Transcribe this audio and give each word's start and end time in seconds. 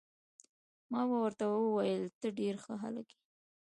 ما 0.91 1.01
ورته 1.23 1.43
وویل: 1.49 2.03
ته 2.19 2.27
ډیر 2.39 2.55
ښه 2.63 2.73
هلک 2.83 3.07
يې. 3.15 3.19